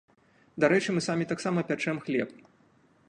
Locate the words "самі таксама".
1.09-1.59